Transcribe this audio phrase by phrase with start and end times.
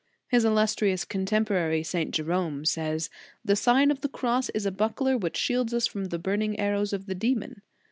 [0.17, 2.09] "* His illustrious contemporary, St.
[2.09, 3.11] Jerome, says:
[3.45, 6.91] "The Sign of the Cross is a buckler which shields us from the burning arrows
[6.91, 7.61] of the demon.